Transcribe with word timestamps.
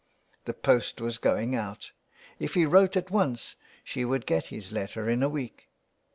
The 0.45 0.55
post 0.55 0.99
was 0.99 1.19
going 1.19 1.53
out: 1.55 1.91
if 2.39 2.55
he 2.55 2.65
wrote 2.65 2.97
at 2.97 3.11
once 3.11 3.55
she 3.83 4.03
would 4.03 4.25
get 4.25 4.47
his 4.47 4.71
letter 4.71 5.07
in 5.07 5.21
a 5.21 5.29
week. 5.29 5.69